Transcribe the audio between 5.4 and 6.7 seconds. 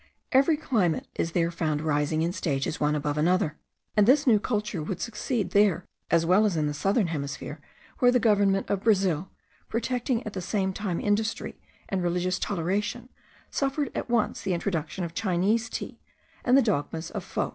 there as well as in